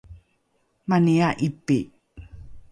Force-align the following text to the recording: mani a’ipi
mani 0.89 1.15
a’ipi 1.27 1.79